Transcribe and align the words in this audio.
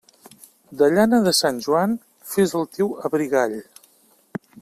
De 0.79 0.87
llana 0.93 1.19
de 1.27 1.33
Sant 1.39 1.59
Joan, 1.65 1.93
fes 2.33 2.57
el 2.61 2.67
teu 2.79 2.91
abrigall. 3.11 3.57